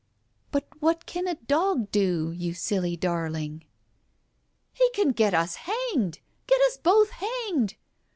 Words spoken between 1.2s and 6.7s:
a dog do, you silly darling?" "He can get us hanged! Get